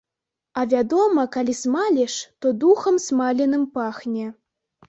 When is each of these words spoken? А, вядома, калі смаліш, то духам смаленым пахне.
А, 0.59 0.63
вядома, 0.71 1.25
калі 1.35 1.53
смаліш, 1.59 2.13
то 2.41 2.55
духам 2.65 2.99
смаленым 3.07 3.67
пахне. 3.77 4.27